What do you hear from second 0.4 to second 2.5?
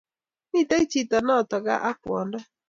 miten chiton kaa ak kwondo